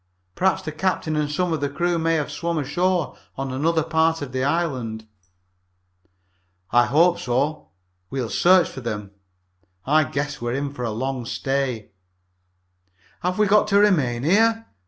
[0.33, 4.23] Perhaps the captain and some of the crew may have swum ashore on another part
[4.23, 5.05] of this island."
[6.71, 7.67] "I hope so.
[8.09, 9.11] We'll search for them.
[9.85, 11.91] I guess we're in for a long stay."
[13.21, 14.65] "Have we got to remain here?"